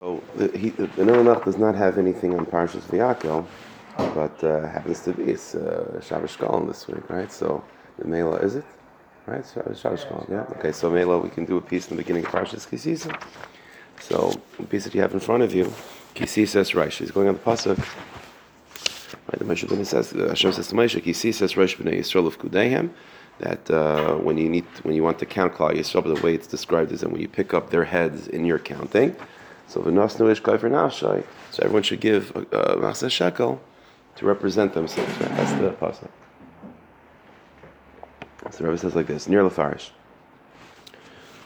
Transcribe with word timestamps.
So 0.00 0.22
the, 0.36 0.56
he, 0.56 0.70
the 0.70 0.86
Noach 0.86 1.44
does 1.44 1.58
not 1.58 1.74
have 1.74 1.98
anything 1.98 2.38
on 2.38 2.46
Parshas 2.46 2.82
Vayakhel, 2.82 3.44
but 4.14 4.44
uh, 4.44 4.64
happens 4.68 5.00
to 5.00 5.12
be 5.12 5.24
it's 5.24 5.56
uh, 5.56 6.00
Shabbos 6.00 6.36
this 6.68 6.86
week, 6.86 7.10
right? 7.10 7.32
So 7.32 7.64
the 7.98 8.06
Mela 8.06 8.36
is 8.36 8.54
it, 8.54 8.64
right? 9.26 9.44
Shabbos 9.44 9.82
Shekalim, 9.82 10.30
yeah. 10.30 10.56
Okay, 10.56 10.70
so 10.70 10.88
Mela, 10.88 11.18
we 11.18 11.30
can 11.30 11.44
do 11.44 11.56
a 11.56 11.60
piece 11.60 11.90
in 11.90 11.96
the 11.96 12.02
beginning 12.04 12.24
of 12.24 12.30
Parshas 12.30 12.68
Kisisa. 12.68 13.20
So 13.98 14.40
the 14.56 14.66
piece 14.66 14.84
that 14.84 14.94
you 14.94 15.00
have 15.00 15.14
in 15.14 15.18
front 15.18 15.42
of 15.42 15.52
you, 15.52 15.64
Kisisa 16.14 16.62
Reish. 16.76 16.98
He's 16.98 17.10
going 17.10 17.26
on 17.26 17.34
the 17.34 17.40
pasuk. 17.40 17.76
Right, 19.26 19.38
the 19.40 19.44
Moshe 19.44 19.84
says, 19.84 20.12
uh, 20.12 20.28
Hashem 20.28 20.52
says 20.52 20.68
to 20.68 20.76
Moshe, 20.76 21.02
Kisisa 21.02 21.52
Reish 21.56 21.76
B'nei 21.76 21.98
Yisrael 21.98 22.28
of 22.28 22.38
Kudehem. 22.38 22.90
That 23.40 23.68
uh, 23.68 24.14
when 24.14 24.38
you 24.38 24.48
need, 24.48 24.64
when 24.84 24.94
you 24.94 25.02
want 25.02 25.18
to 25.18 25.26
count 25.26 25.54
Klal 25.54 25.74
Yisrael, 25.74 26.14
the 26.14 26.22
way 26.24 26.34
it's 26.34 26.46
described 26.46 26.92
is 26.92 27.00
that 27.00 27.10
when 27.10 27.20
you 27.20 27.28
pick 27.28 27.52
up 27.52 27.70
their 27.70 27.84
heads 27.84 28.28
in 28.28 28.44
your 28.44 28.60
counting. 28.60 29.16
So 29.68 29.82
v'nosnu 29.82 30.30
ish 30.32 30.40
for 30.40 30.70
nafshay. 30.70 31.24
So 31.50 31.62
everyone 31.62 31.82
should 31.82 32.00
give 32.00 32.34
a 32.34 32.56
uh, 32.56 33.08
shekel 33.08 33.60
to 34.16 34.26
represent 34.26 34.72
themselves. 34.72 35.10
Right? 35.20 35.30
That's 35.36 35.52
the 35.52 35.70
pasuk. 35.72 36.08
So 38.50 38.58
the 38.58 38.64
Rebbe 38.64 38.78
says 38.78 38.96
like 38.96 39.06
this: 39.06 39.28
near 39.28 39.42
lefarish. 39.42 39.90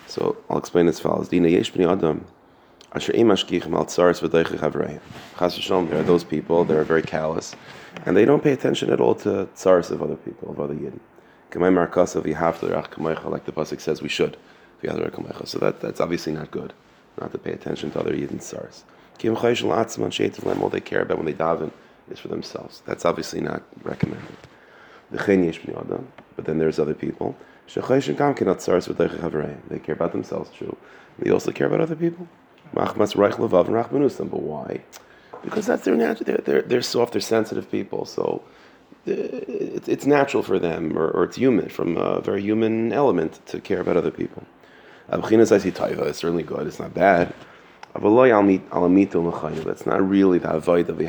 So 0.07 0.37
I'll 0.49 0.59
explain 0.59 0.87
as 0.87 1.01
follows: 1.01 1.29
Dina 1.29 1.49
yesh 1.49 1.73
b'nei 1.73 1.91
adam. 1.91 2.25
There 2.95 3.01
are 5.99 6.03
those 6.03 6.25
people 6.25 6.65
that 6.67 6.77
are 6.77 6.85
very 6.85 7.03
callous, 7.03 7.57
and 8.05 8.15
they 8.15 8.27
don't 8.27 8.45
pay 8.45 8.53
attention 8.53 8.91
at 8.91 9.01
all 9.01 9.15
to 9.15 9.49
tzaris 9.57 9.91
of 9.91 10.03
other 10.03 10.17
people, 10.17 10.51
of 10.51 10.61
other 10.61 10.75
yidden. 10.75 11.01
K'may 11.51 11.73
markas 11.73 12.15
of 12.15 12.25
yihavta 12.25 13.31
like 13.31 13.47
the 13.47 13.53
pasuk 13.53 13.81
says 13.81 14.03
we 14.03 14.09
should. 14.09 14.37
So 14.83 15.59
that, 15.59 15.81
that's 15.81 16.01
obviously 16.01 16.33
not 16.33 16.51
good 16.51 16.75
not 17.21 17.33
to 17.33 17.39
pay 17.39 17.53
attention 17.53 17.91
to 17.93 18.01
other 18.01 18.13
Yidden 18.13 18.41
stars. 18.41 18.85
All 19.25 20.69
they 20.71 20.81
care 20.81 21.03
about 21.03 21.17
when 21.19 21.27
they 21.27 21.33
daven 21.33 21.71
is 22.11 22.19
for 22.19 22.29
themselves. 22.29 22.83
That's 22.87 23.05
obviously 23.05 23.41
not 23.41 23.63
recommended. 23.85 24.37
But 25.11 26.45
then 26.47 26.59
there's 26.59 26.79
other 26.79 26.95
people. 26.95 27.37
They 29.69 29.79
care 29.79 29.95
about 29.95 30.13
themselves, 30.13 30.51
true. 30.51 30.77
They 31.19 31.31
also 31.31 31.53
care 31.53 31.67
about 31.67 31.81
other 31.81 31.97
people. 31.97 32.27
But 32.75 34.43
why? 34.43 34.81
Because 35.45 35.67
that's 35.67 35.85
their 35.85 35.95
natural. 35.95 36.25
They're, 36.25 36.39
they're, 36.39 36.63
they're 36.63 36.83
soft, 36.83 37.13
they're 37.13 37.21
sensitive 37.21 37.71
people. 37.71 38.07
So 38.07 38.43
uh, 39.07 39.13
it's 39.87 40.07
natural 40.07 40.43
for 40.43 40.59
them, 40.59 40.97
or, 40.97 41.09
or 41.11 41.25
it's 41.25 41.37
human, 41.37 41.69
from 41.69 41.97
a 41.97 42.21
very 42.21 42.41
human 42.43 42.93
element 42.93 43.41
to 43.47 43.61
care 43.61 43.81
about 43.81 43.97
other 43.97 44.11
people. 44.11 44.45
It's 45.11 46.19
certainly 46.19 46.43
good. 46.43 46.67
It's 46.67 46.79
not 46.79 46.95
bad. 46.95 47.35
That's 47.95 49.87
not 49.87 50.09
really 50.09 50.39
the 50.39 50.51
avoid 50.51 50.89
of 50.89 50.99
the 50.99 51.05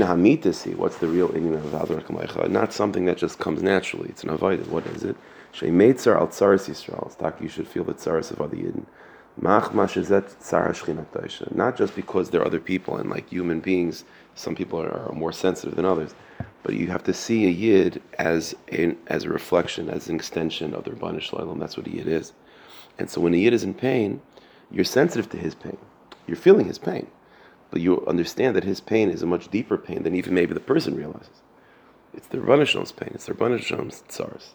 Hamita 0.00 0.76
what's 0.76 0.98
the 0.98 1.06
real 1.08 1.28
meaning 1.32 1.54
of 1.54 1.62
Havdurach 1.64 2.50
Not 2.50 2.72
something 2.72 3.04
that 3.06 3.16
just 3.18 3.38
comes 3.38 3.62
naturally. 3.62 4.08
It's 4.08 4.22
an 4.22 4.30
avoid. 4.30 4.66
What 4.66 4.86
is 4.88 5.04
it? 5.04 5.16
Sheimetzar 5.52 6.16
al 6.16 6.28
tzaris 6.28 6.68
Yisrael. 6.68 7.06
It's 7.06 7.16
you 7.40 7.48
should 7.48 7.68
feel 7.68 7.84
the 7.84 7.94
tzaris 7.94 8.30
of 8.30 8.40
other 8.40 8.56
Yidden. 8.56 8.84
Not 9.42 9.72
just 11.76 11.96
because 11.96 12.30
there 12.30 12.40
are 12.40 12.46
other 12.46 12.60
people 12.60 12.96
and 12.96 13.10
like 13.10 13.28
human 13.28 13.60
beings, 13.60 14.04
some 14.34 14.54
people 14.54 14.80
are, 14.80 15.12
more 15.12 15.32
sensitive 15.32 15.76
than 15.76 15.84
others 15.84 16.14
but 16.62 16.74
you 16.74 16.88
have 16.88 17.04
to 17.04 17.14
see 17.14 17.46
a 17.46 17.50
yid 17.50 18.02
as 18.18 18.54
a, 18.72 18.94
as 19.06 19.24
a 19.24 19.30
reflection, 19.30 19.88
as 19.88 20.08
an 20.08 20.16
extension 20.16 20.74
of 20.74 20.84
the 20.84 20.90
Rabbanu 20.90 21.20
Shalom. 21.20 21.58
That's 21.58 21.76
what 21.76 21.86
a 21.86 21.90
yid 21.90 22.06
is. 22.06 22.32
And 22.98 23.08
so 23.08 23.20
when 23.20 23.34
a 23.34 23.38
yid 23.38 23.54
is 23.54 23.64
in 23.64 23.74
pain, 23.74 24.20
you're 24.70 24.84
sensitive 24.84 25.30
to 25.30 25.38
his 25.38 25.54
pain. 25.54 25.78
You're 26.26 26.36
feeling 26.36 26.66
his 26.66 26.78
pain. 26.78 27.06
But 27.70 27.80
you 27.80 28.04
understand 28.06 28.56
that 28.56 28.64
his 28.64 28.80
pain 28.80 29.10
is 29.10 29.22
a 29.22 29.26
much 29.26 29.48
deeper 29.48 29.78
pain 29.78 30.02
than 30.02 30.14
even 30.14 30.34
maybe 30.34 30.52
the 30.52 30.60
person 30.60 30.96
realizes. 30.96 31.40
It's 32.12 32.26
the 32.26 32.38
Rabbanu 32.38 32.66
Shalom's 32.66 32.92
pain. 32.92 33.12
It's 33.14 33.26
the 33.26 33.34
Rabbanu 33.34 33.62
Shalom's 33.62 34.02
tsars. 34.08 34.54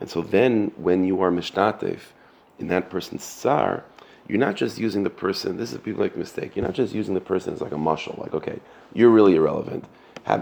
And 0.00 0.10
so 0.10 0.22
then 0.22 0.72
when 0.76 1.04
you 1.04 1.20
are 1.20 1.30
mishtatev 1.30 2.00
in 2.58 2.68
that 2.68 2.90
person's 2.90 3.24
tsar, 3.24 3.84
you're 4.28 4.38
not 4.38 4.56
just 4.56 4.78
using 4.78 5.02
the 5.04 5.10
person, 5.10 5.56
this 5.56 5.72
is 5.72 5.78
people 5.78 6.02
make 6.02 6.14
a 6.14 6.18
mistake, 6.18 6.56
you're 6.56 6.64
not 6.64 6.74
just 6.74 6.94
using 6.94 7.14
the 7.14 7.20
person 7.20 7.54
as 7.54 7.60
like 7.60 7.72
a 7.72 7.78
muscle, 7.78 8.16
like, 8.18 8.34
okay, 8.34 8.60
you're 8.92 9.10
really 9.10 9.36
irrelevant 9.36 9.84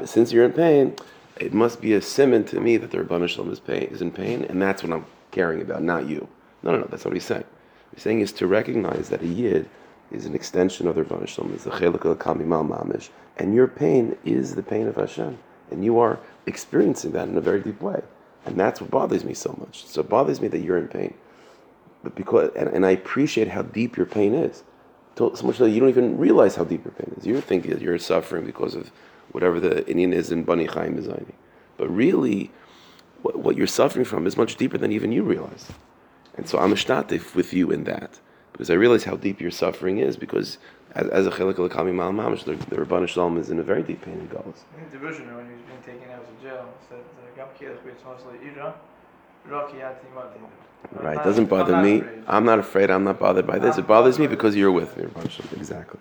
since 0.04 0.32
you're 0.32 0.44
in 0.44 0.52
pain, 0.52 0.96
it 1.38 1.52
must 1.52 1.80
be 1.80 1.92
a 1.92 2.00
simon 2.00 2.44
to 2.44 2.60
me 2.60 2.76
that 2.76 2.90
the 2.90 2.98
Rabban 2.98 3.28
Shalom 3.28 3.52
is, 3.52 3.60
pain, 3.60 3.82
is 3.90 4.00
in 4.00 4.10
pain, 4.10 4.44
and 4.44 4.60
that's 4.60 4.82
what 4.82 4.92
I'm 4.92 5.04
caring 5.30 5.60
about, 5.60 5.82
not 5.82 6.08
you. 6.08 6.26
No, 6.62 6.72
no, 6.72 6.78
no, 6.78 6.86
that's 6.86 7.04
what 7.04 7.14
he's 7.14 7.24
saying. 7.24 7.44
He's 7.92 8.02
saying 8.02 8.20
is 8.20 8.32
to 8.32 8.46
recognize 8.46 9.08
that 9.10 9.22
a 9.22 9.26
yid 9.26 9.68
is 10.10 10.26
an 10.26 10.34
extension 10.34 10.86
of 10.86 10.94
the 10.94 11.02
Rabban 11.02 11.28
Shalom, 11.28 11.54
is 11.54 11.64
the 11.64 11.70
chelik 11.70 12.04
of 12.04 12.18
kamimal 12.18 12.66
mamish, 12.68 13.10
and 13.36 13.54
your 13.54 13.68
pain 13.68 14.16
is 14.24 14.54
the 14.54 14.62
pain 14.62 14.86
of 14.86 14.96
Hashem, 14.96 15.38
and 15.70 15.84
you 15.84 15.98
are 15.98 16.18
experiencing 16.46 17.12
that 17.12 17.28
in 17.28 17.36
a 17.36 17.42
very 17.42 17.60
deep 17.60 17.82
way, 17.82 18.00
and 18.46 18.58
that's 18.58 18.80
what 18.80 18.90
bothers 18.90 19.24
me 19.24 19.34
so 19.34 19.54
much. 19.60 19.84
So 19.86 20.00
it 20.00 20.08
bothers 20.08 20.40
me 20.40 20.48
that 20.48 20.60
you're 20.60 20.78
in 20.78 20.88
pain, 20.88 21.14
but 22.04 22.14
because 22.14 22.50
and, 22.54 22.68
and 22.68 22.86
I 22.86 22.90
appreciate 22.90 23.48
how 23.48 23.62
deep 23.62 23.96
your 23.96 24.06
pain 24.06 24.34
is, 24.34 24.62
so 25.16 25.30
much 25.42 25.58
that 25.58 25.70
you 25.70 25.80
don't 25.80 25.88
even 25.88 26.18
realize 26.18 26.56
how 26.56 26.64
deep 26.64 26.84
your 26.84 26.92
pain 26.92 27.14
is. 27.16 27.26
You're 27.26 27.40
thinking 27.40 27.70
that 27.72 27.80
you're 27.80 27.98
suffering 27.98 28.44
because 28.44 28.74
of 28.74 28.90
whatever 29.32 29.58
the 29.58 29.86
Indian 29.88 30.12
is 30.12 30.30
in 30.30 30.44
Bani 30.44 30.66
Chaim 30.66 30.96
Mizayni. 30.96 31.34
But 31.76 31.88
really, 31.88 32.50
what, 33.22 33.38
what, 33.38 33.56
you're 33.56 33.66
suffering 33.66 34.04
from 34.04 34.26
is 34.26 34.36
much 34.36 34.56
deeper 34.56 34.78
than 34.78 34.92
even 34.92 35.10
you 35.12 35.22
realize. 35.22 35.66
And 36.36 36.48
so 36.48 36.58
I'm 36.58 36.72
ashtatif 36.72 37.34
with 37.34 37.52
you 37.52 37.70
in 37.70 37.84
that. 37.84 38.20
Because 38.52 38.70
I 38.70 38.74
realize 38.74 39.04
how 39.04 39.16
deep 39.16 39.40
your 39.40 39.50
suffering 39.50 39.98
is, 39.98 40.16
because 40.16 40.58
as, 40.94 41.08
as 41.08 41.26
a 41.26 41.30
chelik 41.30 41.58
al 41.58 41.84
mal 41.92 42.12
mamish, 42.12 42.44
the, 42.44 42.54
the 42.66 42.76
Rabban 42.76 43.08
Shalom 43.08 43.36
is 43.36 43.50
in 43.50 43.58
a 43.58 43.64
very 43.64 43.82
deep 43.82 44.02
pain 44.02 44.14
in 44.14 44.28
Galus. 44.28 44.62
In 44.78 44.88
division, 44.92 45.34
when 45.34 45.50
he's 45.50 45.58
been 45.62 45.82
taken 45.82 46.08
out 46.12 46.22
of 46.22 46.40
jail, 46.40 46.72
said 46.88 47.00
the 47.36 47.42
mostly 48.04 48.38
Ira, 48.48 48.74
Right, 50.92 51.18
it 51.18 51.24
doesn't 51.24 51.46
bother 51.46 51.80
me. 51.82 52.02
I'm 52.26 52.44
not 52.44 52.58
afraid. 52.58 52.90
I'm 52.90 53.04
not 53.04 53.18
bothered 53.18 53.46
by 53.46 53.58
this. 53.58 53.78
It 53.78 53.86
bothers 53.86 54.18
me 54.18 54.26
because 54.26 54.54
you're 54.56 54.72
with 54.72 54.96
me, 54.96 55.06
Exactly. 55.56 56.00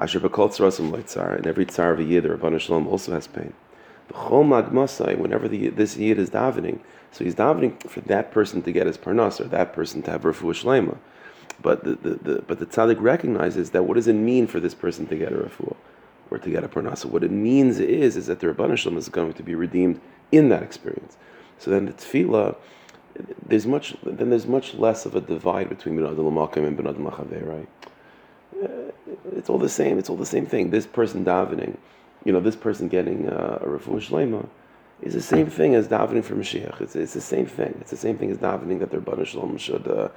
Asher 0.00 0.20
b'kol 0.20 0.48
tzarasim 0.48 0.92
leitzar, 0.92 1.36
and 1.36 1.46
every 1.46 1.66
tzar 1.66 1.92
of 1.92 1.98
a 1.98 2.04
yid, 2.04 2.22
the 2.22 2.28
Rabban 2.28 2.60
Shalom 2.60 2.86
also 2.86 3.12
has 3.12 3.26
pain. 3.26 3.52
The 4.06 4.14
chol 4.14 4.44
magmasai, 4.44 5.18
whenever 5.18 5.48
the, 5.48 5.68
this 5.70 5.96
yid 5.96 6.18
is 6.18 6.30
davening, 6.30 6.78
so 7.10 7.24
he's 7.24 7.34
davening 7.34 7.82
for 7.88 8.00
that 8.02 8.30
person 8.30 8.62
to 8.62 8.70
get 8.70 8.86
his 8.86 8.96
parnas, 8.96 9.40
or 9.40 9.44
that 9.44 9.72
person 9.72 10.02
to 10.02 10.10
have 10.12 10.22
refuah 10.22 10.54
shlema. 10.54 10.98
But 11.60 11.82
the, 11.82 11.94
the, 11.96 12.14
the, 12.14 12.42
but 12.42 12.60
the 12.60 12.66
tzaddik 12.66 13.00
recognizes 13.00 13.70
that 13.70 13.84
what 13.84 13.94
does 13.94 14.06
it 14.06 14.12
mean 14.12 14.46
for 14.46 14.60
this 14.60 14.74
person 14.74 15.06
to 15.08 15.16
get 15.16 15.32
a 15.32 15.36
refuah, 15.36 15.76
or 16.30 16.38
to 16.38 16.48
get 16.48 16.62
a 16.62 16.68
parnasa? 16.68 17.06
What 17.06 17.24
it 17.24 17.32
means 17.32 17.80
is, 17.80 18.16
is 18.16 18.26
that 18.26 18.38
the 18.38 18.46
Rabban 18.46 18.76
Shalom 18.78 18.98
is 18.98 19.08
going 19.08 19.32
to 19.32 19.42
be 19.42 19.56
redeemed 19.56 20.00
in 20.30 20.48
that 20.50 20.62
experience. 20.62 21.16
So 21.58 21.70
then 21.70 21.86
the 21.86 21.92
tefillah, 21.92 22.56
there's 23.46 23.66
much, 23.66 23.96
then 24.02 24.30
there's 24.30 24.46
much 24.46 24.74
less 24.74 25.06
of 25.06 25.16
a 25.16 25.20
divide 25.20 25.68
between 25.68 25.96
Benad 25.96 26.16
Lamakim 26.16 26.66
and 26.66 26.78
Benad 26.78 26.96
Machaveh, 26.96 27.46
right? 27.46 27.68
it's 29.36 29.48
all 29.48 29.58
the 29.58 29.68
same. 29.68 29.98
It's 29.98 30.10
all 30.10 30.16
the 30.16 30.26
same 30.26 30.46
thing. 30.46 30.70
This 30.70 30.86
person 30.86 31.24
davening, 31.24 31.76
you 32.24 32.32
know, 32.32 32.40
this 32.40 32.56
person 32.56 32.88
getting 32.88 33.28
uh, 33.28 33.58
a 33.60 33.66
refuah 33.66 34.00
shlema 34.00 34.48
is 35.00 35.14
the 35.14 35.22
same 35.22 35.48
thing 35.48 35.74
as 35.74 35.88
davening 35.88 36.24
for 36.24 36.34
Mashiach. 36.34 36.80
It's, 36.80 36.96
it's 36.96 37.14
the 37.14 37.20
same 37.20 37.46
thing. 37.46 37.76
It's 37.80 37.90
the 37.90 37.96
same 37.96 38.18
thing 38.18 38.30
as 38.30 38.38
davening 38.38 38.80
that 38.80 38.90
their 38.90 39.00
Bana 39.00 39.24
Shalom 39.24 39.56
should, 39.58 39.86
uh, 39.86 40.08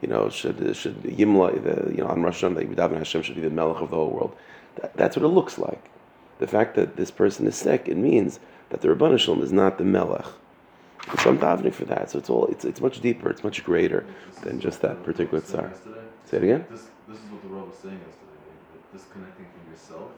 you 0.00 0.08
know, 0.08 0.28
should 0.28 0.76
should 0.76 1.02
Yimla, 1.02 1.62
the, 1.62 1.92
you 1.92 1.98
know, 1.98 2.08
on 2.08 2.22
Rosh 2.22 2.42
Hashanah, 2.42 2.56
that 2.56 2.76
davening 2.76 2.98
Hashem 2.98 3.22
should 3.22 3.36
be 3.36 3.40
the 3.40 3.50
Melech 3.50 3.80
of 3.80 3.90
the 3.90 3.96
whole 3.96 4.10
world. 4.10 4.36
That, 4.76 4.96
that's 4.96 5.16
what 5.16 5.24
it 5.24 5.28
looks 5.28 5.58
like. 5.58 5.90
The 6.40 6.48
fact 6.48 6.74
that 6.74 6.96
this 6.96 7.10
person 7.10 7.46
is 7.46 7.54
sick, 7.54 7.88
it 7.88 7.96
means 7.96 8.40
that 8.70 8.80
the 8.80 8.88
Rabban 8.88 9.18
Shalom 9.18 9.42
is 9.42 9.52
not 9.52 9.78
the 9.78 9.84
Melech. 9.84 10.26
So 11.18 11.30
I'm 11.30 11.38
davening 11.38 11.74
for 11.74 11.84
that. 11.86 12.10
So 12.10 12.18
it's 12.18 12.30
all 12.30 12.46
it's, 12.46 12.64
it's 12.64 12.80
much 12.80 13.00
deeper, 13.00 13.30
it's 13.30 13.44
much 13.44 13.64
greater 13.64 14.06
than 14.42 14.60
just 14.60 14.80
that 14.82 15.02
particular 15.02 15.40
tzar. 15.42 15.72
Say 16.26 16.38
it 16.38 16.44
again. 16.44 16.66
This, 16.70 16.88
this 17.08 17.18
is 17.18 17.24
what 17.30 17.42
the 17.42 17.48
Rav 17.48 17.68
was 17.68 17.76
saying 17.76 17.98
yesterday 17.98 18.24
disconnecting 18.94 19.46
from 19.50 19.64
yourself, 19.72 20.10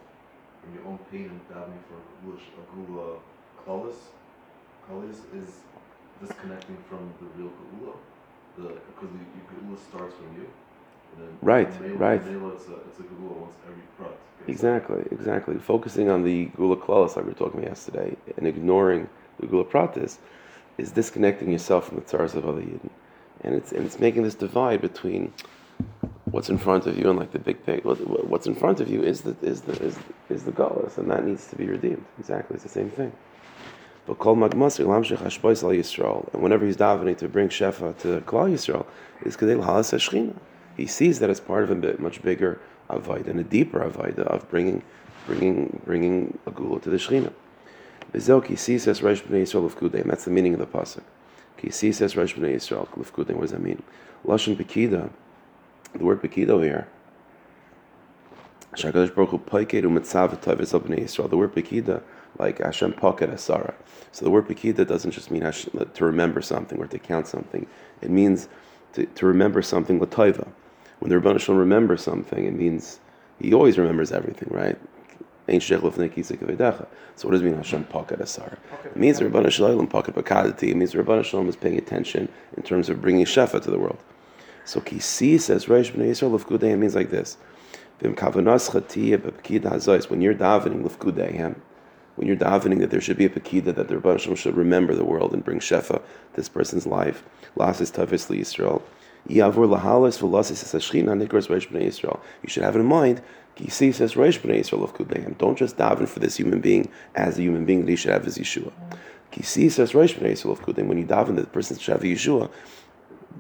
from 0.61 0.75
your 0.77 0.85
own 0.85 0.99
pain 1.11 1.33
and 1.33 1.41
davening 1.49 1.81
for 1.89 1.97
a 1.97 2.87
gula 2.87 3.19
kalis. 3.65 3.97
Kalis 4.87 5.21
is 5.35 5.49
disconnecting 6.21 6.77
from 6.89 7.13
the 7.21 7.27
real 7.37 7.53
gula, 7.73 7.95
because 8.57 9.11
the, 9.17 9.65
gula 9.67 9.79
starts 9.89 10.15
from 10.15 10.31
you. 10.37 10.47
right, 11.43 11.69
right. 11.97 12.21
it's, 12.21 12.29
a, 12.29 12.75
it's 12.89 13.01
a 13.01 13.15
once 13.23 13.57
every 13.67 13.83
prat. 13.99 14.13
Exactly, 14.47 15.03
exactly. 15.11 15.59
Focusing 15.59 16.11
on 16.11 16.23
the 16.23 16.45
gula 16.57 16.77
klaus 16.77 17.17
like 17.17 17.25
we 17.25 17.33
were 17.33 17.39
talking 17.39 17.61
about 17.61 17.71
yesterday, 17.71 18.17
and 18.37 18.47
ignoring 18.47 19.09
the 19.41 19.47
gula 19.47 19.65
pratis, 19.65 20.19
is 20.79 20.93
disconnecting 20.93 21.51
yourself 21.51 21.89
from 21.89 21.97
the 21.97 22.03
tsars 22.03 22.35
of 22.35 22.47
other 22.47 22.61
yidden, 22.61 22.91
and 23.43 23.55
it's 23.55 23.73
and 23.73 23.87
it's 23.87 23.99
making 23.99 24.23
this 24.23 24.35
divide 24.35 24.81
between 24.81 25.33
what's 26.27 26.49
in 26.49 26.59
front 26.59 26.87
of 26.87 26.99
you 26.99 27.09
and 27.09 27.19
like 27.19 27.33
the 27.33 27.39
big 27.39 27.65
pig. 27.65 27.85
What's 27.85 28.47
in 28.47 28.55
front 28.55 28.81
of 28.81 28.89
you 28.89 29.03
is 29.03 29.23
the 29.23 29.37
is 29.43 29.63
the 29.63 29.73
is, 29.83 29.99
is 30.29 30.45
the 30.45 30.53
galus, 30.53 30.99
and 30.99 31.11
that 31.11 31.25
needs 31.25 31.49
to 31.49 31.57
be 31.57 31.67
redeemed. 31.67 32.05
Exactly, 32.19 32.55
it's 32.55 32.63
the 32.63 32.69
same 32.69 32.91
thing. 32.91 33.13
But 34.07 34.19
kol 34.19 34.37
magmasir 34.37 34.87
lamshich 34.87 35.19
hashbois 35.19 35.63
al 35.63 35.71
Yisrael, 35.71 36.33
and 36.33 36.43
whenever 36.43 36.65
he's 36.65 36.77
davening 36.77 37.19
to 37.19 37.29
bring 37.29 37.49
shefa 37.49 37.97
to 37.99 38.21
Klal 38.21 38.53
Yisrael, 38.53 38.87
is 39.25 39.37
kadei 39.37 39.63
halas 39.63 39.93
hashchina. 39.93 40.35
He 40.77 40.87
sees 40.87 41.19
that 41.21 41.31
as 41.31 41.41
part 41.41 41.65
of 41.65 41.71
a 41.71 41.75
bit 41.75 41.99
much 42.01 42.23
bigger 42.23 42.61
avoid 42.89 43.27
and 43.27 43.41
a 43.41 43.45
deeper 43.45 43.81
avoid 43.81 44.19
of 44.19 44.49
bringing, 44.51 44.83
bringing, 45.27 45.81
bringing 45.85 46.39
a 46.47 46.51
gula 46.51 46.81
to 46.81 46.91
the 46.91 46.97
Shechina. 46.97 47.33
Sees 48.15 48.87
as 48.87 49.01
Reish 49.01 49.23
Bnei 49.23 49.43
Yisrael 49.43 50.01
and 50.01 50.11
that's 50.11 50.25
the 50.25 50.31
meaning 50.31 50.55
of 50.55 50.61
the 50.61 50.67
pasuk. 50.67 51.03
Ki 51.57 51.71
sees 51.71 52.01
as 52.01 52.15
Reish 52.15 52.35
Bnei 52.35 52.55
Yisrael 52.55 52.83
of 52.83 53.19
What 53.19 53.41
does 53.41 53.51
that 53.51 53.63
mean? 53.63 53.83
Lashon 54.25 54.57
Pekida, 54.57 55.11
the 55.95 56.05
word 56.05 56.23
Pekida 56.23 56.63
here. 56.63 56.89
Shakadosh 58.75 59.15
Baruch 59.15 59.31
Hu 59.31 59.39
Paikedu 59.39 59.85
Mitzav 59.85 60.39
Tavis 60.41 60.79
Bnei 60.79 61.01
Yisrael. 61.01 61.31
The 61.31 61.37
word 61.37 61.55
Pekida 61.55 62.03
like 62.39 62.59
Hashem 62.59 62.93
Pocket 62.95 63.31
Asara. 63.31 63.75
So 64.13 64.25
the 64.25 64.31
word 64.31 64.47
Pekida 64.49 64.87
doesn't 64.87 65.13
just 65.13 65.31
mean 65.31 65.43
Hashem, 65.43 65.91
to 65.93 66.05
remember 66.05 66.43
something 66.43 66.79
or 66.79 66.87
to 66.87 66.99
count 66.99 67.27
something. 67.27 67.67
It 68.03 68.11
means 68.11 68.49
to, 68.93 69.07
to 69.07 69.27
remember 69.27 69.63
something 69.63 70.01
Lataiva. 70.01 70.49
When 70.99 71.11
the 71.11 71.17
Rebbeinu 71.17 71.41
Shalom 71.41 71.59
remembers 71.59 72.03
something, 72.03 72.45
it 72.45 72.55
means 72.55 73.01
he 73.39 73.53
always 73.53 73.79
remembers 73.79 74.13
everything, 74.13 74.49
right? 74.51 74.79
So 75.49 75.55
what 75.61 77.31
does 77.31 77.41
it 77.41 77.45
mean 77.45 77.55
Hashem 77.55 77.85
Pocket 77.85 78.19
Asara? 78.19 78.59
It 78.85 78.97
means 78.97 79.21
Rebbeinu 79.21 79.51
Shalom 79.51 79.87
Pocket 79.87 80.15
Bakadati. 80.15 80.71
It 80.71 80.77
means 80.77 80.93
Rebbeinu 80.93 81.25
Shalom 81.25 81.49
is 81.49 81.55
paying 81.55 81.79
attention 81.79 82.29
in 82.57 82.65
terms 82.65 82.89
of 82.89 83.01
bringing 83.01 83.25
Shefa 83.25 83.63
to 83.63 83.71
the 83.71 83.79
world. 83.79 83.99
So 84.65 84.81
Kisi 84.81 85.41
says 85.41 85.67
Reish 85.67 85.93
Bnei 85.93 86.11
Yisrael 86.11 86.35
of 86.35 86.49
Kudei 86.49 86.77
means 86.77 86.97
like 86.97 87.11
this. 87.11 87.37
When 88.01 88.13
you're 88.13 88.21
davening 90.35 90.83
with 90.83 90.99
Kudei, 90.99 91.55
when 92.17 92.27
you're 92.27 92.37
davening 92.37 92.81
that 92.81 92.91
there 92.91 93.01
should 93.01 93.17
be 93.17 93.25
a 93.27 93.29
pekida, 93.29 93.75
that 93.75 93.89
the 93.89 93.99
Rebbe 93.99 94.19
should 94.19 94.57
remember 94.57 94.95
the 94.95 95.05
world 95.05 95.33
and 95.33 95.45
bring 95.45 95.61
shefa 95.61 96.03
this 96.35 96.49
person's 96.49 96.87
life. 96.87 97.23
Lasis 97.57 97.93
tavis 97.93 98.27
Yisrael. 98.29 98.83
Yavur 99.29 99.69
v'lasis 99.69 100.65
nikras 100.71 101.49
reish 101.49 101.69
b'nei 101.69 101.87
Yisrael. 101.87 102.21
You 102.43 102.49
should 102.49 102.63
have 102.63 102.77
in 102.77 102.85
mind, 102.85 103.23
Kisi 103.57 103.95
says 103.95 104.15
reish 104.15 104.41
b'nei 104.41 104.61
Yisrael 104.61 104.85
of 104.85 104.95
kudeim. 104.95 105.37
Don't 105.39 105.59
just 105.59 105.77
daven 105.77 106.09
for 106.09 106.21
this 106.21 106.37
human 106.37 106.61
being 106.61 106.91
as 107.15 107.39
a 107.39 107.43
human 107.43 107.65
being 107.65 107.85
that 107.85 107.91
he 107.91 107.97
should 107.97 108.13
have 108.13 108.27
as 108.27 108.39
Yeshua. 108.39 108.73
Says 109.43 109.93
reish 109.93 110.19
b'nei 110.19 110.33
Yisrael 110.33 110.53
of 110.53 110.63
kudeim. 110.63 110.87
When 110.87 110.99
you 110.99 111.05
daven 111.05 111.37
that 111.37 111.43
the 111.43 111.47
person 111.47 111.79
should 111.79 111.93
have 111.93 112.03
a 112.03 112.07
Yeshua, 112.07 112.51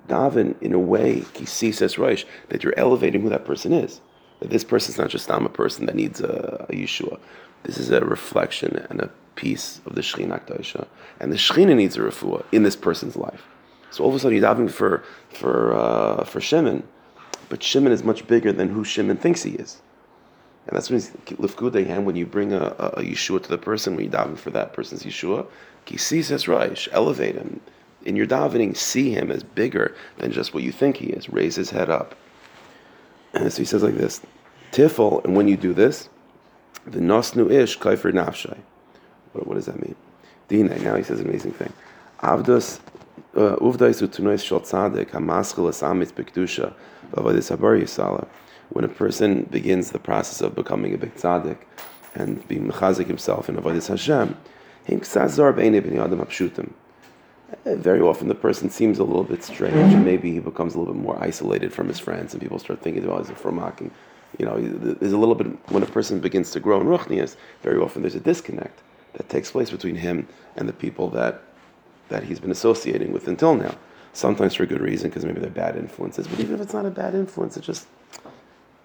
daven 0.08 0.60
in 0.60 0.72
a 0.72 0.78
way, 0.78 1.20
Kisi 1.34 1.74
says 1.74 1.96
reish, 1.96 2.24
that 2.48 2.64
you're 2.64 2.78
elevating 2.78 3.22
who 3.22 3.28
that 3.30 3.44
person 3.44 3.72
is. 3.72 4.00
That 4.40 4.50
this 4.50 4.64
person 4.64 4.92
is 4.92 4.98
not 4.98 5.08
just 5.08 5.30
I'm 5.30 5.46
a 5.46 5.50
person 5.50 5.86
that 5.86 5.94
needs 5.94 6.20
a, 6.20 6.66
a 6.68 6.74
Yeshua 6.74 7.18
this 7.66 7.78
is 7.78 7.90
a 7.90 8.00
reflection 8.00 8.86
and 8.88 9.00
a 9.00 9.10
piece 9.34 9.80
of 9.86 9.94
the 9.94 10.00
Shechina 10.00 10.40
Akdaisha. 10.40 10.86
And 11.20 11.32
the 11.32 11.36
Shechina 11.36 11.76
needs 11.76 11.96
a 11.96 12.00
refuah 12.00 12.44
in 12.52 12.62
this 12.62 12.76
person's 12.76 13.16
life. 13.16 13.44
So 13.90 14.04
all 14.04 14.10
of 14.10 14.16
a 14.16 14.18
sudden 14.18 14.42
having 14.42 14.68
for, 14.68 15.02
for, 15.30 15.74
uh, 15.74 16.24
for 16.24 16.40
Shimon, 16.40 16.82
but 17.48 17.62
Shimon 17.62 17.92
is 17.92 18.02
much 18.02 18.26
bigger 18.26 18.52
than 18.52 18.68
who 18.68 18.84
Shimon 18.84 19.16
thinks 19.16 19.42
he 19.42 19.52
is. 19.52 19.80
And 20.66 20.76
that's 20.76 20.90
when 20.90 21.00
lifkudei 21.00 22.02
when 22.02 22.16
you 22.16 22.26
bring 22.26 22.52
a, 22.52 22.74
a, 22.78 22.86
a 22.88 23.02
Yeshua 23.02 23.42
to 23.42 23.48
the 23.48 23.58
person, 23.58 23.94
when 23.94 24.04
you 24.04 24.10
daven 24.10 24.36
for 24.36 24.50
that 24.50 24.72
person's 24.72 25.04
Yeshua, 25.04 25.46
kisi 25.86 26.24
says 26.24 26.44
Raish, 26.48 26.88
elevate 26.90 27.36
him. 27.36 27.60
In 28.04 28.16
your 28.16 28.26
davening, 28.26 28.76
see 28.76 29.10
him 29.10 29.30
as 29.30 29.42
bigger 29.42 29.94
than 30.18 30.32
just 30.32 30.54
what 30.54 30.62
you 30.62 30.72
think 30.72 30.96
he 30.96 31.06
is. 31.06 31.28
Raise 31.28 31.56
his 31.56 31.70
head 31.70 31.90
up. 31.90 32.16
And 33.32 33.52
so 33.52 33.58
he 33.58 33.64
says 33.64 33.82
like 33.82 33.96
this, 33.96 34.20
Tifel, 34.72 35.24
and 35.24 35.36
when 35.36 35.48
you 35.48 35.56
do 35.56 35.72
this, 35.72 36.08
the 36.86 37.00
nosnu 37.00 37.50
ish 37.50 37.78
kaifer 37.78 38.12
nafshay. 38.12 38.58
What, 39.32 39.46
what 39.46 39.54
does 39.54 39.66
that 39.66 39.80
mean? 39.80 39.94
Dine. 40.48 40.82
Now 40.82 40.96
he 40.96 41.02
says 41.02 41.20
an 41.20 41.28
amazing 41.28 41.52
thing. 41.52 41.72
Avdos 42.20 42.80
uh. 43.36 43.56
When 48.68 48.84
a 48.84 48.88
person 48.88 49.42
begins 49.44 49.90
the 49.92 49.98
process 49.98 50.40
of 50.40 50.54
becoming 50.56 50.92
a 50.94 50.98
big 50.98 51.14
tzaddik 51.14 51.58
and 52.16 52.46
being 52.48 52.66
mechazik 52.66 53.06
himself 53.06 53.48
in 53.48 53.56
avodas 53.56 53.88
Hashem. 53.88 54.36
Uh, 57.64 57.76
very 57.76 58.00
often 58.00 58.28
the 58.28 58.34
person 58.34 58.70
seems 58.70 58.98
a 58.98 59.04
little 59.04 59.22
bit 59.22 59.44
strange, 59.44 59.94
and 59.94 60.04
maybe 60.04 60.32
he 60.32 60.40
becomes 60.40 60.74
a 60.74 60.78
little 60.78 60.94
bit 60.94 61.02
more 61.02 61.22
isolated 61.22 61.72
from 61.72 61.86
his 61.86 61.98
friends, 61.98 62.32
and 62.32 62.42
people 62.42 62.58
start 62.58 62.82
thinking, 62.82 63.08
oh, 63.08 63.18
he's 63.18 63.30
a 63.30 63.34
fromak, 63.34 63.80
and 63.80 63.90
you 64.38 64.44
know, 64.44 64.60
there's 64.60 65.12
a 65.12 65.18
little 65.18 65.34
bit 65.34 65.46
when 65.70 65.82
a 65.82 65.86
person 65.86 66.18
begins 66.18 66.50
to 66.50 66.60
grow 66.60 66.80
in 66.80 66.86
ruchnias. 66.86 67.36
Very 67.62 67.78
often, 67.78 68.02
there's 68.02 68.16
a 68.16 68.20
disconnect 68.20 68.82
that 69.14 69.28
takes 69.28 69.50
place 69.50 69.70
between 69.70 69.94
him 69.94 70.26
and 70.56 70.68
the 70.68 70.72
people 70.72 71.08
that 71.10 71.42
that 72.08 72.24
he's 72.24 72.40
been 72.40 72.50
associating 72.50 73.12
with 73.12 73.28
until 73.28 73.54
now. 73.54 73.74
Sometimes 74.12 74.54
for 74.54 74.64
good 74.64 74.80
reason, 74.80 75.10
because 75.10 75.24
maybe 75.26 75.40
they're 75.40 75.50
bad 75.50 75.76
influences. 75.76 76.26
But 76.26 76.40
even 76.40 76.54
if 76.54 76.60
it's 76.60 76.72
not 76.72 76.86
a 76.86 76.90
bad 76.90 77.14
influence, 77.14 77.56
it 77.56 77.62
just 77.62 77.86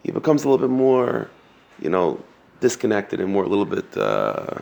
he 0.03 0.11
becomes 0.11 0.43
a 0.43 0.49
little 0.49 0.67
bit 0.67 0.73
more, 0.73 1.29
you 1.79 1.89
know, 1.89 2.21
disconnected 2.59 3.19
and 3.19 3.31
more 3.31 3.43
a 3.43 3.47
little 3.47 3.65
bit 3.65 3.97
uh, 3.97 4.59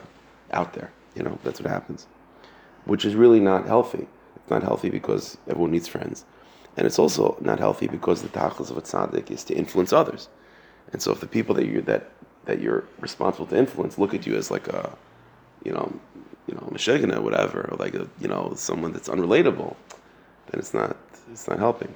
out 0.51 0.73
there. 0.73 0.91
You 1.15 1.23
know, 1.23 1.39
that's 1.43 1.59
what 1.59 1.69
happens, 1.69 2.07
which 2.85 3.03
is 3.03 3.15
really 3.15 3.39
not 3.39 3.65
healthy. 3.65 4.07
It's 4.35 4.49
not 4.49 4.61
healthy 4.61 4.89
because 4.89 5.37
everyone 5.47 5.71
needs 5.71 5.87
friends, 5.87 6.23
and 6.77 6.85
it's 6.85 6.99
also 6.99 7.37
not 7.41 7.57
healthy 7.59 7.87
because 7.87 8.21
the 8.21 8.29
tachlis 8.29 8.69
of 8.69 8.77
a 8.77 8.81
tzaddik 8.81 9.31
is 9.31 9.43
to 9.45 9.55
influence 9.55 9.91
others. 9.91 10.29
And 10.93 11.01
so 11.01 11.11
if 11.11 11.19
the 11.19 11.27
people 11.27 11.55
that 11.55 11.65
you 11.65 11.81
that 11.81 12.11
that 12.45 12.61
you're 12.61 12.83
responsible 12.99 13.47
to 13.47 13.57
influence 13.57 13.97
look 13.97 14.13
at 14.13 14.27
you 14.27 14.35
as 14.35 14.51
like 14.51 14.67
a, 14.67 14.95
you 15.63 15.71
know, 15.71 15.91
you 16.49 16.55
know, 16.55 16.67
meshegana, 16.71 17.21
whatever, 17.21 17.69
or 17.71 17.77
like 17.77 17.93
a, 17.93 18.07
you 18.19 18.27
know, 18.27 18.53
someone 18.55 18.91
that's 18.91 19.07
unrelatable, 19.07 19.75
then 20.47 20.59
it's 20.59 20.73
not 20.73 20.97
it's 21.31 21.47
not 21.47 21.59
helping. 21.59 21.93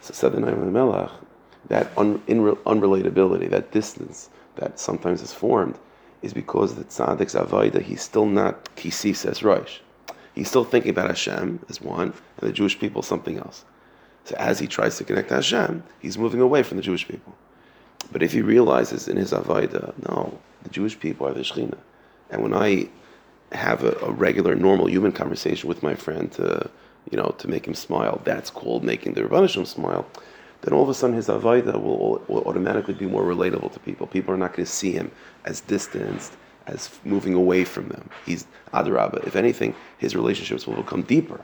So 0.00 0.14
said 0.14 0.32
the 0.32 0.38
Noam 0.38 0.62
Elimelech, 0.62 1.10
that 1.68 1.92
un, 1.98 2.18
unrelatability, 2.20 3.50
that 3.50 3.70
distance 3.72 4.30
that 4.56 4.80
sometimes 4.80 5.20
is 5.20 5.34
formed, 5.34 5.78
is 6.22 6.32
because 6.32 6.74
the 6.74 6.84
tzaddik's 6.84 7.34
avodah, 7.34 7.82
he's 7.82 8.00
still 8.00 8.26
not 8.26 8.64
kisi 8.76 9.14
says 9.14 9.42
Rosh. 9.42 9.80
He's 10.34 10.48
still 10.48 10.64
thinking 10.64 10.90
about 10.90 11.08
Hashem 11.08 11.60
as 11.68 11.82
one, 11.82 12.14
and 12.38 12.48
the 12.48 12.52
Jewish 12.52 12.78
people 12.78 13.02
something 13.02 13.36
else. 13.38 13.64
So 14.24 14.36
as 14.36 14.58
he 14.58 14.66
tries 14.66 14.96
to 14.96 15.04
connect 15.04 15.28
to 15.28 15.34
Hashem, 15.34 15.82
he's 16.00 16.16
moving 16.16 16.40
away 16.40 16.62
from 16.62 16.78
the 16.78 16.82
Jewish 16.82 17.06
people. 17.06 17.34
But 18.12 18.22
if 18.22 18.32
he 18.32 18.40
realizes 18.40 19.08
in 19.08 19.16
his 19.16 19.32
Avaida, 19.32 19.92
no, 20.08 20.38
the 20.62 20.70
Jewish 20.70 20.98
people 20.98 21.26
are 21.26 21.34
the 21.34 21.40
Shechina. 21.40 21.78
And 22.30 22.42
when 22.42 22.54
I 22.54 22.88
have 23.52 23.84
a, 23.84 23.92
a, 24.02 24.10
regular, 24.12 24.54
normal 24.54 24.88
human 24.88 25.12
conversation 25.12 25.68
with 25.68 25.82
my 25.82 25.94
friend 25.94 26.30
to, 26.32 26.70
you 27.10 27.16
know, 27.16 27.34
to 27.38 27.48
make 27.48 27.66
him 27.66 27.74
smile, 27.74 28.20
that's 28.24 28.50
called 28.50 28.84
making 28.84 29.14
the 29.14 29.22
Rabbanishim 29.22 29.66
smile, 29.66 30.06
then 30.62 30.74
all 30.74 30.82
of 30.82 30.88
a 30.88 30.94
sudden 30.94 31.16
his 31.16 31.28
Avaida 31.28 31.80
will, 31.80 32.22
will 32.28 32.42
automatically 32.44 32.94
be 32.94 33.06
more 33.06 33.24
relatable 33.24 33.72
to 33.72 33.80
people. 33.80 34.06
People 34.06 34.34
are 34.34 34.38
not 34.38 34.54
going 34.54 34.66
to 34.66 34.70
see 34.70 34.92
him 34.92 35.10
as 35.44 35.62
distanced, 35.62 36.36
as 36.66 36.90
moving 37.04 37.34
away 37.34 37.64
from 37.64 37.88
them. 37.88 38.08
He's 38.26 38.46
Adarabba. 38.72 39.26
If 39.26 39.36
anything, 39.36 39.74
his 39.98 40.14
relationships 40.14 40.66
will 40.66 40.76
become 40.76 41.02
deeper. 41.02 41.40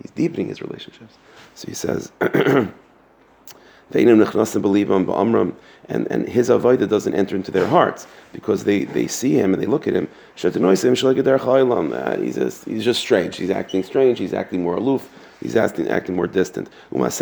He's 0.00 0.10
deepening 0.12 0.48
his 0.48 0.62
relationships. 0.62 1.18
So 1.54 1.68
he 1.68 1.74
says, 1.74 2.12
and, 5.88 6.06
and 6.10 6.28
his 6.28 6.50
avodah 6.50 6.88
doesn't 6.88 7.14
enter 7.14 7.34
into 7.34 7.50
their 7.50 7.66
hearts 7.66 8.06
because 8.32 8.64
they, 8.64 8.84
they 8.84 9.06
see 9.06 9.32
him 9.34 9.54
and 9.54 9.62
they 9.62 9.66
look 9.66 9.88
at 9.88 9.94
him. 9.94 10.08
Uh, 10.36 12.16
he's 12.18 12.34
just, 12.36 12.64
he's 12.66 12.84
just 12.84 13.00
strange. 13.00 13.36
He's 13.36 13.50
acting 13.50 13.82
strange. 13.82 14.18
He's 14.18 14.34
acting 14.34 14.62
more 14.62 14.76
aloof. 14.76 15.08
He's 15.40 15.56
acting, 15.56 15.88
acting 15.88 16.14
more 16.16 16.26
distant. 16.26 16.68
What 16.90 17.12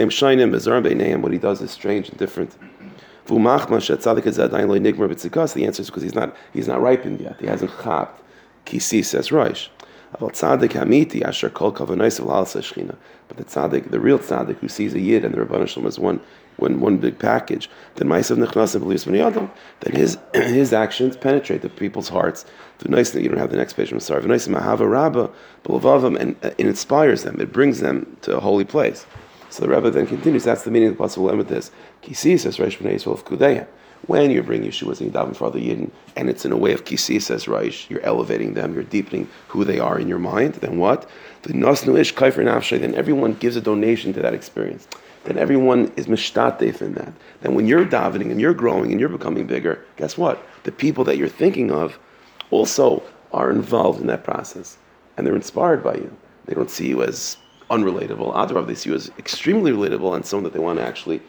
he 1.32 1.38
does 1.38 1.61
is 1.62 1.70
strange 1.70 2.08
and 2.08 2.18
different. 2.18 2.56
The 3.26 3.35
answer 5.64 5.82
is 5.82 5.90
because 5.90 6.02
he's 6.02 6.14
not, 6.14 6.37
he's 6.52 6.68
not 6.68 6.80
ripened 6.80 7.20
yet. 7.20 7.40
He 7.40 7.46
hasn't 7.46 7.70
chapped. 7.82 8.23
Kisi 8.64 9.04
says 9.04 9.30
Rosh. 9.30 9.68
But 10.12 10.20
the 10.20 10.32
tzaddik, 13.44 13.90
the 13.90 14.00
real 14.00 14.18
tzaddik 14.18 14.56
who 14.58 14.68
sees 14.68 14.94
a 14.94 15.00
yid 15.00 15.25
and 15.25 15.34
the 15.34 15.38
Rabban 15.38 15.68
Shalom 15.68 15.86
as 15.86 15.98
one 15.98 16.20
when 16.56 16.80
one 16.80 16.96
big 16.96 17.18
package, 17.18 17.68
then 17.96 18.08
Ma'asav 18.08 18.38
Nechnasim 18.42 18.80
believes 18.80 19.04
his 19.94 20.18
his 20.34 20.72
actions 20.72 21.16
penetrate 21.16 21.62
the 21.62 21.68
people's 21.68 22.08
hearts. 22.08 22.44
You 22.82 22.90
don't 22.90 23.38
have 23.38 23.50
the 23.50 23.56
next 23.56 23.75
page. 23.75 23.92
I'm 23.92 24.00
sorry. 24.00 24.22
And 24.22 24.32
uh, 26.42 26.50
it 26.58 26.66
inspires 26.66 27.22
them. 27.22 27.40
It 27.40 27.52
brings 27.52 27.80
them 27.80 28.16
to 28.22 28.36
a 28.36 28.40
holy 28.40 28.64
place. 28.64 29.06
So 29.50 29.62
the 29.62 29.68
Rebbe 29.68 29.90
then 29.90 30.06
continues. 30.06 30.44
That's 30.44 30.64
the 30.64 30.70
meaning 30.70 30.88
of 30.88 30.94
the 30.94 30.98
possible 30.98 31.34
with 31.36 31.48
this. 31.48 31.70
Kisi 32.02 32.38
says 32.38 32.58
Reish 32.58 32.78
Bnei 32.78 32.94
Yisrael 32.94 33.22
Kudeya. 33.22 33.66
When 34.06 34.30
you 34.30 34.42
bring 34.42 34.62
Yeshua 34.62 35.00
and 35.00 35.12
daven 35.12 35.34
for 35.34 35.50
the 35.50 35.58
Yidden, 35.58 35.90
and 36.14 36.28
it's 36.28 36.44
in 36.44 36.52
a 36.52 36.56
way 36.56 36.72
of 36.72 36.84
kisi 36.84 37.20
says 37.20 37.46
Reish, 37.46 37.88
you're 37.88 38.02
elevating 38.02 38.54
them, 38.54 38.74
you're 38.74 38.82
deepening 38.84 39.28
who 39.48 39.64
they 39.64 39.78
are 39.78 39.98
in 39.98 40.06
your 40.06 40.18
mind. 40.18 40.54
Then 40.56 40.78
what? 40.78 41.08
The 41.42 41.54
nasnu 41.54 41.98
ish 41.98 42.14
kaifer 42.14 42.44
nafshay. 42.44 42.78
Then 42.80 42.94
everyone 42.94 43.34
gives 43.34 43.56
a 43.56 43.60
donation 43.60 44.12
to 44.12 44.22
that 44.22 44.34
experience 44.34 44.86
then 45.26 45.38
everyone 45.38 45.92
is 45.96 46.06
mishtatef 46.06 46.80
in 46.80 46.94
that. 46.94 47.12
Then 47.40 47.54
when 47.54 47.66
you're 47.66 47.84
davening 47.84 48.30
and 48.30 48.40
you're 48.40 48.54
growing 48.54 48.92
and 48.92 49.00
you're 49.00 49.08
becoming 49.08 49.46
bigger, 49.46 49.84
guess 49.96 50.16
what? 50.16 50.40
The 50.62 50.72
people 50.72 51.02
that 51.04 51.16
you're 51.16 51.28
thinking 51.28 51.72
of 51.72 51.98
also 52.50 53.02
are 53.32 53.50
involved 53.50 54.00
in 54.00 54.06
that 54.06 54.22
process. 54.22 54.78
And 55.16 55.26
they're 55.26 55.34
inspired 55.34 55.82
by 55.82 55.94
you. 55.94 56.16
They 56.46 56.54
don't 56.54 56.70
see 56.70 56.88
you 56.88 57.02
as 57.02 57.38
unrelatable. 57.70 58.32
Otherwise, 58.35 58.66
they 58.66 58.75
see 58.75 58.90
you 58.90 58.96
as 58.96 59.11
extremely 59.18 59.73
relatable 59.73 60.14
and 60.14 60.25
someone 60.25 60.44
that 60.44 60.52
they 60.52 60.58
want 60.58 60.78
to 60.78 60.85
actually 60.85 61.20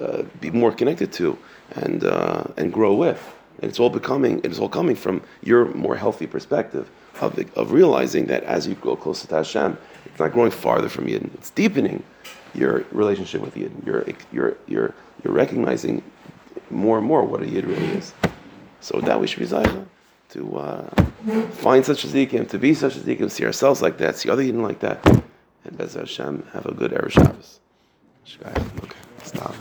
uh, 0.00 0.22
be 0.40 0.50
more 0.50 0.72
connected 0.72 1.12
to 1.12 1.38
and 1.72 2.04
uh, 2.04 2.44
and 2.56 2.72
grow 2.72 2.94
with. 2.94 3.22
And 3.60 3.68
it's 3.68 3.78
all 3.78 3.90
becoming, 3.90 4.40
it's 4.44 4.58
all 4.58 4.68
coming 4.68 4.96
from 4.96 5.22
your 5.42 5.66
more 5.66 5.96
healthy 5.96 6.26
perspective 6.26 6.90
of, 7.20 7.36
the, 7.36 7.46
of 7.54 7.72
realizing 7.72 8.26
that 8.26 8.42
as 8.44 8.66
you 8.66 8.74
grow 8.74 8.96
closer 8.96 9.28
to 9.28 9.36
Hashem, 9.36 9.76
it's 10.06 10.18
not 10.18 10.32
growing 10.32 10.50
farther 10.50 10.88
from 10.88 11.06
Yidden. 11.06 11.32
It's 11.34 11.50
deepening 11.50 12.02
your 12.54 12.84
relationship 12.90 13.40
with 13.40 13.54
Yidden. 13.54 13.84
You're, 13.86 14.04
you're, 14.32 14.56
you're, 14.66 14.94
you're 15.22 15.32
recognizing 15.32 16.02
more 16.70 16.98
and 16.98 17.06
more 17.06 17.24
what 17.24 17.42
a 17.42 17.46
Yid 17.46 17.66
really 17.66 17.86
is. 17.88 18.14
So 18.80 19.00
that 19.02 19.20
we 19.20 19.26
should 19.26 19.38
be 19.38 19.46
zayda 19.46 19.84
to 20.30 20.56
uh, 20.56 20.90
find 21.52 21.84
such 21.84 22.04
a 22.04 22.08
zikim, 22.08 22.48
to 22.48 22.58
be 22.58 22.74
such 22.74 22.96
a 22.96 23.00
zikim, 23.00 23.30
see 23.30 23.44
ourselves 23.44 23.80
like 23.80 23.98
that, 23.98 24.16
see 24.16 24.28
other 24.28 24.42
Yidden 24.42 24.62
like 24.62 24.80
that. 24.80 25.04
And 25.64 25.76
Bez 25.78 25.94
Hashem, 25.94 26.44
have 26.52 26.66
a 26.66 26.72
good 26.72 26.90
Erev 26.90 27.10
Shabbos. 27.10 27.60
Okay, 28.42 28.62
stop. 29.24 29.54